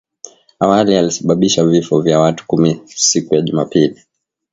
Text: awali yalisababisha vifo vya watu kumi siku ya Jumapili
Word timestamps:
awali 0.59 0.91
yalisababisha 0.93 1.65
vifo 1.65 2.01
vya 2.01 2.19
watu 2.19 2.43
kumi 2.47 2.81
siku 2.85 3.35
ya 3.35 3.41
Jumapili 3.41 4.05